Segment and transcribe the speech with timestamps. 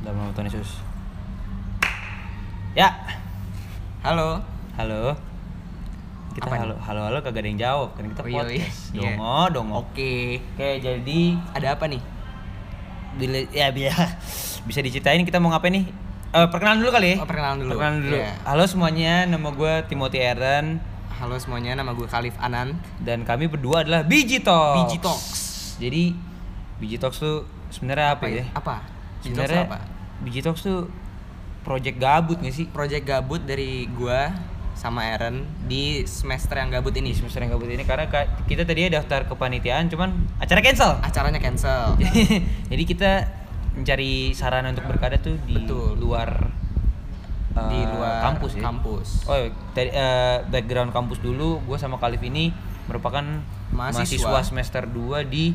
[0.00, 0.70] Dalam nama Tuhan Yesus.
[2.72, 2.92] Ya,
[4.00, 4.38] Halo.
[4.76, 5.16] halo.
[6.30, 8.80] Kita Apa halo, halo, halo kagak ada yang jawab kan kita Oh, iya, podcast.
[8.92, 9.00] iya.
[9.16, 9.74] Dongo, dongo.
[9.82, 10.44] Oke.
[10.52, 11.20] Oke, jadi
[11.52, 12.02] Ada apa nih?
[13.16, 13.96] bila ya bisa
[14.68, 15.88] bisa diceritain kita mau ngapain nih?
[16.28, 17.16] Eh, perkenalan dulu kali ya.
[17.16, 17.70] Oh, perkenalan dulu.
[17.72, 18.16] Perkenalan dulu.
[18.20, 18.30] Iya.
[18.44, 20.66] Halo semuanya, nama gue Timothy Aaron
[21.16, 22.76] Halo semuanya, nama gue Khalif Anan.
[23.00, 24.76] dan kami berdua adalah Biji Talks.
[24.84, 25.40] Biji Talks.
[25.80, 26.12] Jadi
[26.76, 28.44] Biji Talks tuh sebenarnya apa, ya?
[28.52, 28.84] Apa?
[29.32, 29.64] Sebenarnya
[30.42, 30.90] Talks tuh
[31.62, 32.66] project gabut gak sih?
[32.70, 34.30] Project gabut dari gua
[34.76, 37.16] sama Aaron di semester yang gabut Di ini.
[37.16, 41.00] semester yang gabut ini karena ka- kita tadi daftar kepanitiaan cuman acara cancel.
[41.00, 41.96] Acaranya cancel.
[42.70, 43.24] Jadi kita
[43.72, 45.96] mencari sarana untuk berkarya tuh di Betul.
[45.96, 46.28] luar
[47.56, 48.62] eh, di luar kampus ya.
[48.62, 49.08] Kampus.
[49.24, 49.36] Oh,
[49.72, 52.52] dari eh, background kampus dulu, gue sama Kalif ini
[52.86, 53.24] merupakan
[53.72, 54.28] Mahasiswa.
[54.28, 55.50] mahasiswa, semester 2 di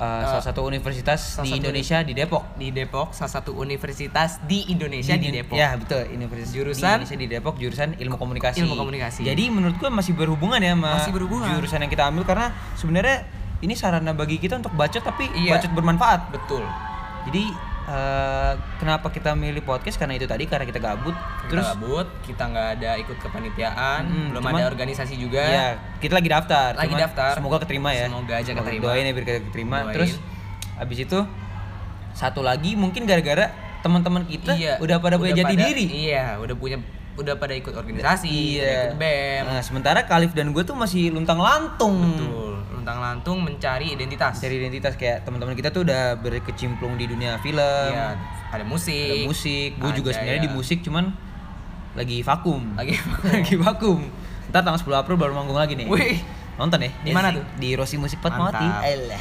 [0.00, 2.42] eh, salah satu universitas salah di satu Indonesia di Depok.
[2.56, 5.54] Di Depok, salah satu universitas di Indonesia di, Depok.
[5.54, 6.80] Ya, betul, universitas Jurusan?
[6.80, 8.64] di Indonesia di Depok jurusan Ilmu Komunikasi.
[8.64, 9.20] Ilmu Komunikasi.
[9.22, 11.48] Jadi menurut gue masih berhubungan ya sama Masih berhubungan.
[11.54, 13.16] jurusan yang kita ambil karena sebenarnya
[13.60, 15.60] ini sarana bagi kita untuk bacot tapi Iya.
[15.60, 16.32] bacot bermanfaat.
[16.32, 16.64] Betul.
[17.28, 21.10] Jadi eh, kenapa kita milih podcast karena itu tadi karena kita gabut.
[21.12, 25.42] Kita Terus gabut, kita nggak ada ikut kepanitiaan, Mm-mm, belum cuman- ada organisasi juga.
[25.42, 26.70] Iya, kita lagi daftar.
[26.72, 27.32] Lagi Cuman daftar.
[27.34, 28.06] Semoga keterima ya.
[28.06, 28.82] Semoga aja keterima.
[28.86, 29.76] Doain ya biar kita keterima.
[29.82, 29.94] Doain.
[29.98, 30.12] Terus
[30.76, 31.18] abis itu
[32.12, 35.86] satu lagi mungkin gara-gara teman-teman kita Iya, udah pada punya jati pada- diri.
[36.06, 36.78] Iya, udah punya
[37.12, 38.80] udah pada ikut organisasi, udah Iya.
[38.86, 39.42] ikut BEM.
[39.44, 41.96] Nah, sementara Kalif dan gue tuh masih luntang lantung.
[42.16, 42.49] Betul.
[42.80, 44.40] Luntang lantung mencari identitas.
[44.40, 47.60] Dari identitas kayak teman-teman kita tuh udah berkecimpung di dunia film.
[47.92, 48.16] Iya,
[48.48, 49.20] ada musik.
[49.20, 49.70] Ada musik.
[49.76, 50.46] Gue juga sebenarnya ya.
[50.48, 51.12] di musik cuman
[51.92, 52.72] lagi vakum.
[52.80, 52.96] Lagi
[53.36, 54.00] lagi vakum.
[54.48, 55.92] Ntar tanggal 10 April baru manggung lagi nih.
[55.92, 56.16] Wih.
[56.56, 56.90] Nonton ya?
[57.04, 57.44] Di mana tuh?
[57.60, 58.64] Di Rossi Musik Fatmawati.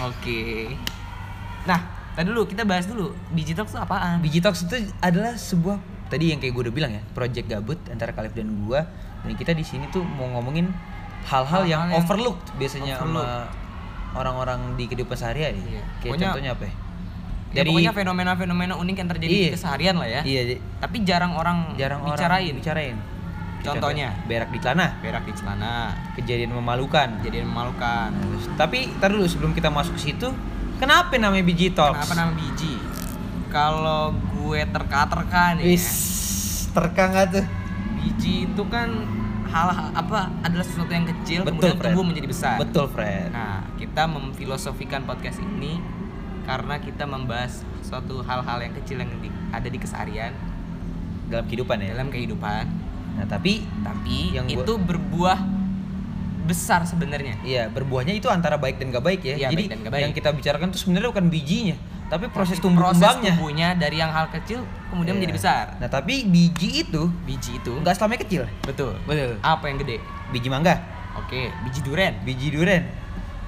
[0.08, 0.72] Oke.
[1.68, 1.80] Nah,
[2.16, 4.24] tadi dulu kita bahas dulu digital itu apaan?
[4.24, 8.16] Biji Talks itu adalah sebuah tadi yang kayak gue udah bilang ya, project gabut antara
[8.16, 8.88] Kalif dan gua
[9.24, 10.72] dan kita di sini tuh mau ngomongin
[11.22, 13.50] hal-hal yang, yang overlooked biasanya sama overlooked.
[14.12, 15.60] orang-orang di kehidupan sehari-hari.
[15.60, 15.84] Iya.
[15.98, 16.74] Kayak Pokoknya- contohnya apa ya?
[17.50, 19.42] Ya, pokoknya fenomena-fenomena unik yang terjadi Iya.
[19.44, 20.22] di keseharian lah ya.
[20.22, 20.42] Iya,
[20.78, 22.46] Tapi jarang orang jarang bicarain.
[22.46, 22.98] orang bicarain.
[23.60, 24.16] Contohnya?
[24.24, 27.20] berak di celana, Berak di celana, kejadian memalukan.
[27.20, 28.08] kejadian memalukan.
[28.14, 30.32] Terus, tapi tar dulu sebelum kita masuk ke situ,
[30.80, 32.00] kenapa namanya Biji Talks?
[32.00, 32.80] Kenapa nama biji?
[33.50, 35.92] Kalau gue terka-terka nih Wis, ya,
[36.72, 37.46] terkang nggak tuh?
[37.98, 38.88] biji itu kan
[39.50, 41.86] hal apa adalah sesuatu yang kecil Betul, kemudian Fred.
[41.90, 42.56] tumbuh menjadi besar.
[42.58, 43.30] Betul, Fred.
[43.30, 45.82] Nah, kita memfilosofikan podcast ini
[46.44, 50.34] karena kita membahas suatu hal-hal yang kecil yang di- ada di keseharian
[51.26, 51.94] Dalam kehidupan ya.
[51.94, 52.66] dalam kehidupan,
[53.12, 55.40] Nah, tapi tapi Yang gua- itu berbuah
[56.46, 57.38] besar sebenarnya.
[57.44, 59.36] Iya, berbuahnya itu antara baik dan gak baik ya.
[59.36, 60.02] Iya, Jadi baik dan gak baik.
[60.02, 61.76] yang kita bicarakan tuh sebenarnya bukan bijinya,
[62.10, 63.32] tapi proses tumbuh Proses kembangnya.
[63.32, 64.60] tumbuhnya dari yang hal kecil
[64.90, 65.20] kemudian Iya.
[65.22, 65.64] menjadi besar.
[65.78, 68.44] Nah, tapi biji itu Biji itu enggak selamanya kecil.
[68.62, 68.98] betul.
[69.04, 69.38] Betul.
[69.40, 70.02] Apa yang gede?
[70.30, 70.76] Biji mangga,
[71.16, 72.14] Oke, biji duren.
[72.20, 72.84] biji duren.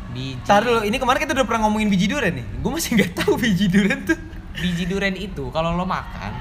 [0.10, 2.46] Biji Tar dulu, ini kemarin kita udah pernah ngomongin biji duren nih.
[2.60, 4.20] Gue masih nggak tahu biji duren tuh.
[4.54, 6.32] biji duren itu kalau lo makan,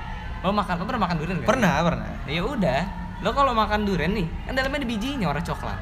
[0.40, 1.46] lo makan lo pernah makan duren kan?
[1.46, 2.06] Pernah, pernah.
[2.26, 2.80] Ya udah,
[3.20, 5.78] lo kalau makan duren nih, kan dalamnya ada bijinya warna coklat.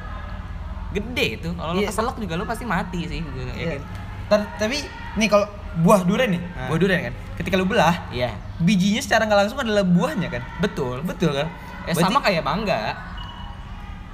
[0.89, 1.89] Gede itu, kalau lo Iya.
[1.89, 3.77] keselak juga lo pasti mati sih, gue Iya.
[3.77, 3.81] yakin.
[4.25, 4.77] Tar, tapi
[5.15, 6.67] nih kalau buah duren nih, Ah.
[6.67, 7.13] buah duren kan.
[7.37, 10.41] Ketika lu belah, Iya, bijinya secara nggak langsung adalah buahnya kan.
[10.59, 10.99] betul.
[11.01, 11.47] Betul kan?
[11.85, 12.79] Ya Berarti sama kayak mangga.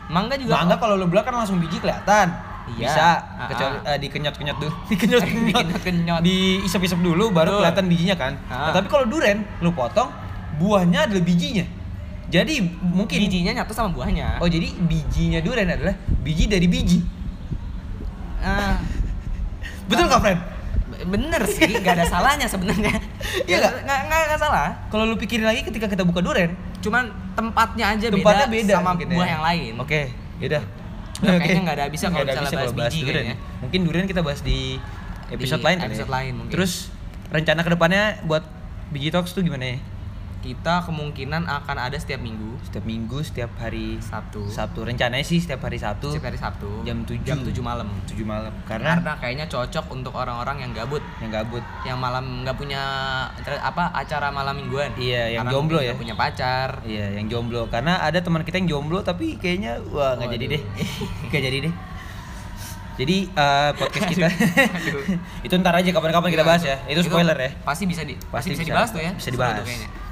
[0.05, 2.29] Mangga juga mangga kalau lu belah kan langsung biji kelihatan.
[2.65, 2.89] Iya.
[2.89, 3.05] Bisa
[3.35, 4.73] Ah, kecuali eh, dikenyot-kenyot dulu.
[4.89, 6.21] Dikenyot-kenyot.
[6.21, 7.59] Diisep-isep dulu baru Betul.
[7.61, 8.33] kelihatan bijinya kan.
[8.45, 8.69] Ah.
[8.69, 10.09] Nah, tapi kalau duren lu potong
[10.57, 11.65] buahnya adalah bijinya.
[12.25, 14.41] Jadi mungkin bijinya nyatu sama buahnya.
[14.41, 17.05] Oh, jadi bijinya duren adalah biji dari biji.
[18.41, 18.81] Ah,
[19.85, 20.39] Betul nggak, Fred?
[21.05, 22.93] Bener sih, nggak ada salahnya sebenarnya.
[23.49, 23.73] Iya nggak?
[23.85, 24.67] Nggak nggak salah.
[24.89, 26.55] Kalau lu pikirin lagi ketika kita buka duren,
[26.85, 29.33] Cuman tempatnya aja tempatnya beda, beda, sama gitu buah ya.
[29.33, 29.73] yang lain.
[29.81, 30.01] Oke,
[30.37, 30.63] yaudah.
[31.15, 33.35] Udah, kayaknya nggak ada habisnya Nggak kalau misalnya bahas bahas biji durian kayaknya.
[33.35, 33.59] ya.
[33.63, 34.59] Mungkin durian kita bahas di
[35.31, 36.15] episode Di lain kali episode ya.
[36.21, 36.53] lain mungkin.
[36.53, 36.73] Terus
[37.33, 38.43] rencana ke depannya buat
[38.93, 39.77] Biji Talks tuh gimana ya?
[40.45, 44.85] Kita kemungkinan akan ada setiap minggu, Setiap minggu, setiap hari Sabtu, Sabtu.
[44.85, 47.89] Rencananya sih setiap hari Sabtu setiap hari Sabtu, jam 7 jam 7 malam.
[48.05, 48.53] 7 malam.
[48.69, 51.65] Karena, Karena kayaknya cocok untuk orang-orang yang gabut, yang gabut.
[51.81, 52.81] yang malam nggak punya
[53.57, 54.93] apa acara malam mingguan.
[55.01, 55.97] Iya, yang Karena jomblo ya.
[55.97, 56.85] punya pacar.
[56.85, 57.65] Iya, yang jomblo.
[57.73, 60.61] Karena ada teman kita yang jomblo tapi kayaknya wah nggak jadi deh.
[61.33, 61.73] Nggak jadi deh.
[62.95, 64.27] Jadi eh, podcast kita
[65.45, 66.77] itu ntar aja kapan-kapan kita bahas ya.
[66.85, 67.49] Itu spoiler ya.
[67.65, 69.11] Pasti bisa di pasti, bisa, dibahas tuh ya.
[69.17, 69.65] Bisa dibahas.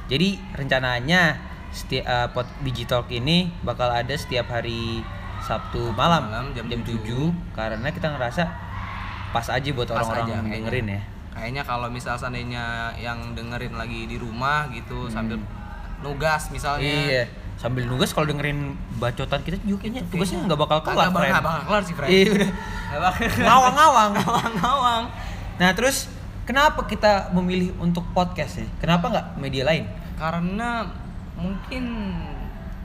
[0.07, 1.39] Jadi rencananya
[1.73, 5.01] seti eh, pot Biji Talk ini bakal ada setiap hari
[5.43, 7.55] Sabtu malam, Malam, jam jam 7 7.
[7.57, 8.43] karena kita ngerasa
[9.35, 10.55] pas aja buat orang-orang kayaknya.
[10.55, 11.01] dengerin ya.
[11.33, 15.41] kayaknya kalau misal seandainya yang dengerin lagi di rumah gitu sambil
[15.99, 17.09] nugas misalnya Hmm.
[17.09, 17.25] Iya.
[17.53, 21.09] Sambil nugas kalau dengerin bacotan kita juga kayaknya tugasnya nggak bakal kelar.
[21.09, 22.09] Nggak bakal, kelar sih, friend.
[22.11, 22.49] Iya udah.
[23.45, 24.09] Ngawang-ngawang.
[24.19, 25.03] ngawang-ngawang
[25.61, 26.09] Nah terus
[26.43, 28.67] kenapa kita memilih untuk podcast ya?
[28.77, 29.85] Kenapa nggak media lain?
[30.13, 30.87] karena
[31.33, 31.83] mungkin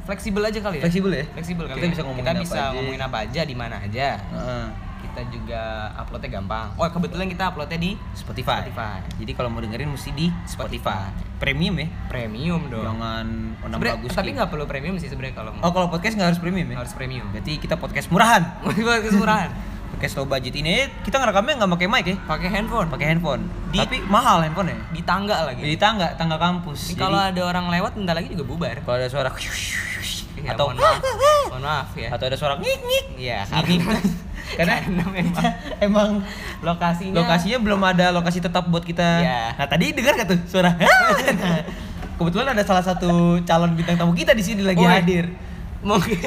[0.02, 1.24] fleksibel aja kali ya Fleksibel ya?
[1.30, 1.92] fleksibel kali Kita ya.
[1.92, 2.72] bisa ngomongin kita apa bisa aja.
[2.72, 4.64] ngomongin apa aja di mana aja Heeh.
[4.98, 5.62] kita juga
[5.94, 8.64] uploadnya gampang oh kebetulan kita uploadnya di Spotify.
[8.64, 8.98] Spotify.
[9.14, 11.12] Jadi kalau mau dengerin mesti di Spotify.
[11.38, 11.86] Premium ya.
[12.08, 13.26] premium dong Jangan
[13.60, 14.10] Sebenernya- bagus.
[14.10, 16.76] tapi nggak perlu premium sih sebenarnya kalau Oh kalau podcast nggak harus premium ya?
[16.78, 18.42] harus premium Berarti kita podcast murahan.
[18.64, 19.50] buat kesurangan
[19.98, 22.16] Podcast low budget ini kita ngerekamnya nggak pakai mic ya?
[22.22, 23.42] pakai handphone Pakai handphone.
[23.74, 24.78] Di- Tapi mahal handphone ya.
[24.94, 26.94] di tangga lagi Di tangga, tangga kampus.
[26.94, 29.26] Jadi, kalau ada orang lewat bentar lagi juga bubar kalau ada suara
[30.38, 31.02] Iya, atau mohon maaf
[31.50, 34.00] mohon maaf ya atau ada suara ngik ngik Iya, ngik karena
[34.54, 35.48] karena karena memang kita
[35.82, 36.08] emang
[36.62, 39.02] lokasinya lokasinya belum ada lokasi tetap buat kita.
[39.18, 39.42] Iya.
[39.58, 40.78] Nah tadi dengar gak tuh suara?
[40.78, 41.66] Nah,
[42.14, 45.26] Kebetulan ada salah satu calon bintang tamu kita di sini lagi hadir.
[45.80, 46.18] Mungkin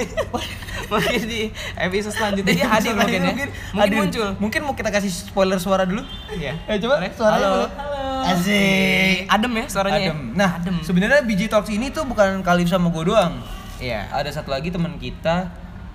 [0.88, 1.42] mungkin di
[1.76, 3.98] episode selanjutnya dia hadir mungkin ya mungkin, hadir.
[3.98, 6.04] muncul Mungkin mau kita kasih spoiler suara dulu.
[6.30, 6.56] Iya.
[6.66, 7.12] Eh coba Boleh?
[7.12, 7.52] suaranya Halo.
[7.58, 7.72] boleh.
[8.24, 9.18] Asik.
[9.28, 10.06] adem ya suaranya ya?
[10.08, 10.20] Adem.
[10.34, 13.42] Nah, adem sebenarnya BG Talks ini tuh bukan Kalif sama gue doang.
[13.78, 15.50] iya Ada satu lagi teman kita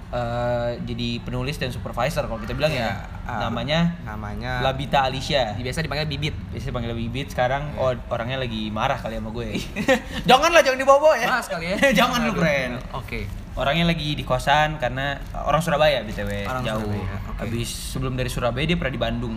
[0.09, 3.25] eh, jadi penulis dan supervisor kalau kita bilang Iya, ya.
[3.25, 3.41] ah.
[3.43, 5.55] namanya namanya Labita Alicia.
[5.55, 9.49] biasa dipanggil bibit Biasanya panggil Bibit sekarang oh, orangnya lagi marah kali sama gue.
[10.31, 11.27] Janganlah jangan dibawa ya.
[11.31, 12.75] Mas kali ya Jangan lu, friend.
[12.91, 13.21] oke
[13.57, 16.85] Orangnya lagi di kosan karena orang Surabaya BTW Orang jauh.
[16.85, 17.41] Surabaya, oke.
[17.41, 19.35] Habis sebelum dari Surabaya dia pernah di Bandung.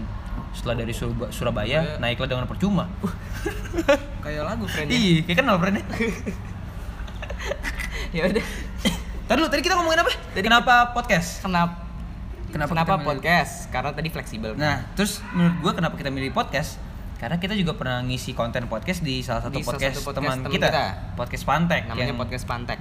[0.52, 1.96] Setelah dari Suraba- Surabaya Iya.
[1.98, 2.84] naiklah dengan percuma.
[4.24, 5.84] kayak lagu friend ya Iya, kayak kenal friendnya.
[8.12, 8.46] ya udah
[9.30, 10.12] Tadi tadi kita ngomongin apa?
[10.36, 11.40] Kenapa podcast?
[11.40, 11.86] kenapa
[12.50, 16.82] Kenapa kenapa, milih- podcast karena tadi fleksibel Nah, terus menurut gua kenapa kita milih podcast?
[17.16, 20.26] Karena kita juga pernah ngisi konten podcast di salah satu Di salah podcast, satu podcast
[20.26, 20.86] teman teman kita, kita.
[21.14, 22.80] podcast Pantek namanya yang podcast pantek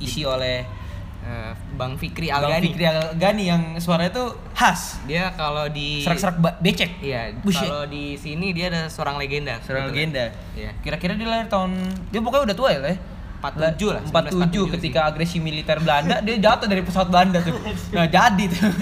[0.00, 0.80] diisi oleh
[1.20, 6.40] Eh, Bang Fikri Bang Algani Fikri Algani yang suaranya tuh khas, dia kalau di serak-serak
[6.58, 6.96] becek.
[6.98, 10.00] iya kalau di sini dia ada seorang legenda Seorang Betul.
[10.00, 10.24] legenda.
[10.56, 10.72] Iya.
[10.80, 11.76] Kira-kira dia lahir tahun
[12.08, 12.96] dia pokoknya udah tua ya, lah.
[13.44, 17.52] 47 lah, 47 1947 ketika agresi militer Belanda dia jatuh dari pesawat Belanda tuh.
[17.94, 18.72] Nah, jadi tuh.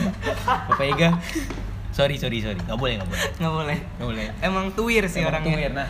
[0.71, 1.11] Bapak Ega.
[1.91, 2.63] Sorry, sorry, sorry.
[2.63, 3.23] Nggak boleh, nggak boleh.
[3.35, 4.27] nggak boleh Nggak boleh.
[4.39, 5.75] emang tuir sih Emang orangnya tuh weird.
[5.75, 5.89] Nah,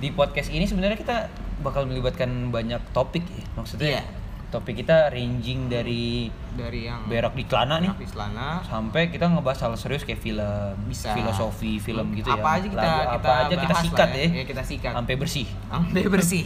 [0.00, 1.28] di podcast ini sebenarnya kita
[1.60, 3.44] bakal melibatkan banyak topik ya.
[3.54, 4.04] Maksudnya Iya.
[4.52, 9.64] Topik kita ranging dari dari yang berak di celana nih di celana sampai kita ngebahas
[9.64, 11.16] hal serius kayak film, Bisa.
[11.16, 12.36] filosofi film gitu ya.
[12.36, 14.26] apa aja kita Lagu kita apa aja kita sikat ya.
[14.30, 15.48] ya kita sikat Sampai bersih.
[15.66, 16.44] sampai bersih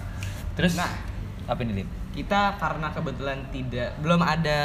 [0.56, 0.92] Terus Nah.
[1.44, 1.88] apa nih, Lip?
[2.10, 4.60] kita karena kebetulan tidak belum ada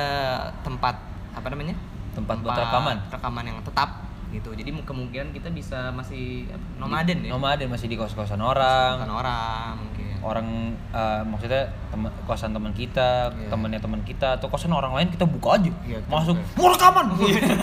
[0.62, 0.94] tempat
[1.32, 1.74] apa namanya
[2.14, 2.98] Tempat buat rekaman.
[3.10, 4.05] rekaman yang tetap
[4.36, 9.00] gitu jadi kemungkinan kita bisa masih apa, nomaden ya Nomaden masih di kos-kosan orang.
[9.00, 10.48] Bukan orang mungkin Orang
[10.90, 13.46] eh, maksudnya temen, kosan teman kita, Iya.
[13.48, 15.70] temannya teman kita atau kosan orang lain kita buka aja.
[15.70, 16.58] Kita Masuk, buka.
[16.58, 17.06] mau rekaman.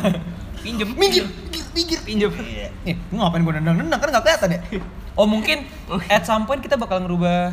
[0.62, 1.26] pinjem minggir,
[1.74, 2.70] minggir, pinjem Iya.
[2.84, 4.60] Nih, lu ngapain gue nendang-nendang kan nggak kelihatan ya?
[5.18, 5.66] Oh mungkin
[6.06, 7.52] at some point kita bakal ngerubah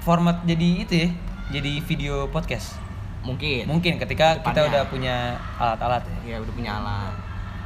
[0.00, 1.08] format jadi itu ya,
[1.52, 2.80] jadi video podcast.
[3.20, 4.68] mungkin Mungkin ketika kita Ke depannya.
[4.68, 5.16] udah punya
[5.54, 6.16] alat-alat ya.
[6.26, 7.14] ya udah punya alat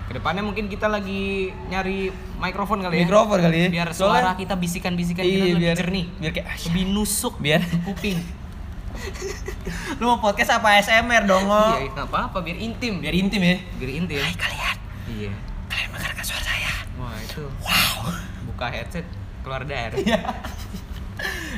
[0.08, 1.22] ke depannya mungkin kita lagi
[1.66, 3.68] nyari mikrofon kali ya Mikrofon kali ya.
[3.68, 6.66] biar Soalnya- suara kita bisikan-bisikan Iya, kita lebih biar- jernih biar kayak asyik.
[6.66, 8.18] lebih nusuk Biar kuping
[9.94, 11.44] lu mau podcast apa ASMR dong?
[11.46, 13.56] Iya nggak apa-apa biar intim Biar intim ya.
[13.76, 14.76] biar intim Hai kalian,
[15.08, 15.30] iya
[15.68, 16.72] kalian mendengarkan suara saya.
[16.96, 18.10] wah itu Wow.
[18.48, 19.06] buka headset
[19.40, 20.18] keluar darah Iya.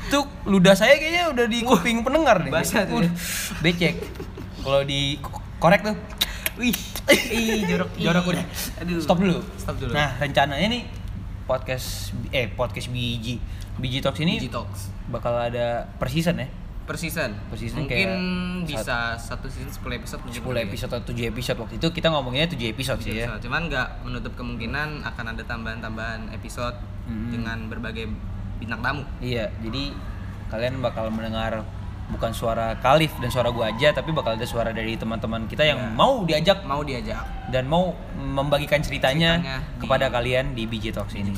[0.09, 2.51] Tuh ludah saya kayaknya udah di kuping pendengar nih.
[2.51, 3.13] basah tuh ya.
[3.61, 3.95] Becek.
[4.59, 5.21] Kalau di
[5.57, 5.97] korek tuh.
[6.61, 6.77] Wih
[7.33, 8.45] ih jorok Jorok udah.
[8.79, 9.41] aduh Stop dulu.
[9.57, 10.83] stop dulu Nah, rencananya nih
[11.45, 13.41] podcast eh podcast biji
[13.75, 16.49] Biji Talks ini Biji Talks bakal ada per season ya.
[16.83, 20.65] per season Per season mungkin kayak bisa satu season 10 episode mungkin 10 kali ya.
[20.67, 23.27] episode atau 7 episode waktu itu kita ngomonginnya 7 episode sih ya.
[23.27, 23.43] Episode.
[23.43, 27.27] Cuman nggak menutup kemungkinan akan ada tambahan-tambahan episode Hmm.
[27.29, 28.07] dengan berbagai
[28.57, 29.03] bintang tamu.
[29.19, 29.91] Iya, jadi
[30.47, 31.65] kalian bakal mendengar
[32.11, 35.79] bukan suara Kalif dan suara gua aja tapi bakal ada suara dari teman-teman kita yang
[35.81, 35.95] Iya.
[35.95, 41.15] mau diajak Mau diajak dan mau membagikan ceritanya, Ceritanya di- kepada kalian di BJ Talks
[41.15, 41.33] ini.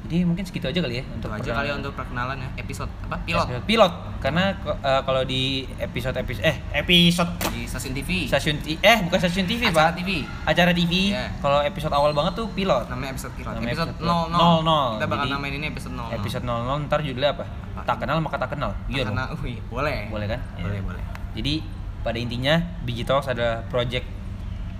[0.00, 3.20] Jadi mungkin segitu aja kali ya untuk aja kali ya untuk perkenalan ya episode apa
[3.20, 4.44] pilot Episode pilot karena
[4.80, 5.42] eh, kalau di
[5.76, 8.10] episode episode eh episode di stasiun TV.
[8.24, 10.10] stasiun eh bukan stasiun TV Acara pak TV.
[10.46, 11.28] acara TV Iya.
[11.38, 13.52] kalau episode awal banget tuh pilot Namanya episode pilot.
[13.52, 14.32] Namanya episode episode 00.
[14.32, 14.64] pilot.
[14.64, 14.96] 00.
[14.96, 16.16] Kita bakal Jadi, namain ini episode 00.
[16.16, 17.44] episode 00 ntar judulnya apa
[17.78, 17.86] Apa?
[17.86, 20.08] tak kenal maka tak kenal iya dong wih, boleh.
[20.08, 20.82] boleh kan Boleh, Iya.
[20.82, 21.02] boleh.
[21.32, 21.54] jadi
[21.98, 24.06] pada intinya BJ Talks adalah project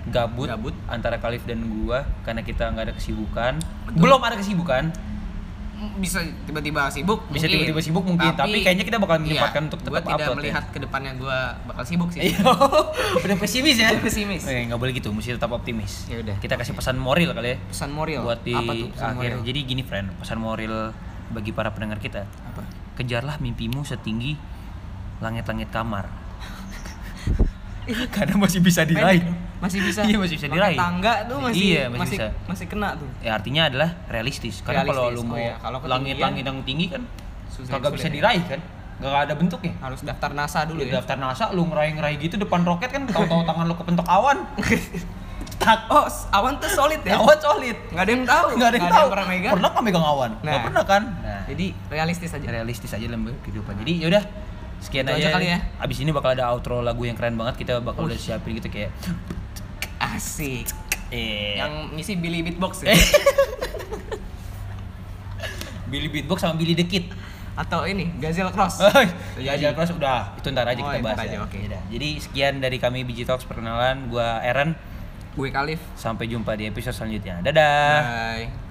[0.05, 0.73] gabut, Gabut.
[0.85, 3.53] antara Kalif dan gua karena kita nggak ada kesibukan.
[3.85, 3.99] Betul.
[3.99, 4.89] Belum ada kesibukan.
[5.95, 10.03] bisa tiba-tiba sibuk Bisa tiba-tiba sibuk mungkin, tapi kayaknya kita bakal menyempatkan untuk gua tetap
[10.09, 10.39] tidak upload ya.
[10.41, 12.39] melihat ke depannya gua bakal sibuk sih Iya.
[13.23, 13.87] Udah pesimis ya?
[13.89, 14.43] Udah pesimis.
[14.43, 16.03] Eh, nggak boleh gitu, mesti tetap optimis.
[16.05, 16.35] Ya udah.
[16.37, 19.31] Kita kasih pesan moral kali ya pesan moral buat di apa tuh pesan akhir.
[19.31, 20.75] moral Jadi gini, friend, pesan moral
[21.29, 22.25] bagi para pendengar kita.
[22.25, 22.58] apa
[22.99, 24.33] Kejarlah mimpimu setinggi
[25.17, 26.05] langit-langit kamar.
[28.11, 29.23] Karena masih bisa diraih.
[29.59, 30.75] Masih bisa Iya, masih bisa diraih.
[30.75, 32.27] tangga tuh masih Iya, masih masih bisa.
[32.45, 34.61] masih kena tuh Ya artinya adalah realistis.
[34.61, 35.17] Karena kalau lu.
[35.17, 35.89] Oh mau iya, kalau ketinggian-
[36.19, 37.01] langit-langit yang tinggi kan
[37.49, 38.13] Susah- kagak sulit bisa ya.
[38.13, 38.59] diraih kan?
[38.99, 39.73] Gak ada bentuknya.
[39.79, 43.41] harus daftar NASA dulu Di ya daftar NASA lu ngeraih-ngeraih gitu depan roket kan tahu-tahu
[43.43, 44.37] tangan lu kepentok awan.
[45.59, 45.79] Tak.
[45.89, 47.75] oh awan tuh solid ya Awan solid.
[47.91, 49.07] nggak ada yang tahu Nggak ada yang tahu.
[49.11, 50.29] pernah megang Pernah nggak megang awan?
[50.31, 50.39] Nah.
[50.45, 51.01] Nggak pernah kan?
[51.11, 53.73] Nah, jadi realistis aja realistis aja dalam kehidupan.
[53.81, 54.23] Jadi yaudah
[54.79, 55.59] sekian Itu aja, aja kali ya.
[55.77, 57.57] Abis ini bakal ada outro lagu yang keren banget.
[57.57, 58.93] Kita bakal udah siapin gitu kayak
[59.99, 60.69] asik
[61.09, 62.93] eh yang ngisi Billy Beatbox ya
[65.89, 67.09] Billy Beatbox sama Billy the Kid.
[67.57, 68.79] atau ini Gazelle Cross
[69.43, 71.43] Ya, Aja Cross udah, itu ntar aja Oh, kita ntar bahas aja, ya.
[71.43, 71.57] oke.
[71.57, 71.81] Yaudah.
[71.89, 74.77] Jadi sekian dari kami Biji Talks perkenalan, gua Aaron.
[75.29, 77.41] gue Kalif Sampai jumpa di episode selanjutnya.
[77.41, 77.99] Dadah.
[77.99, 78.68] bye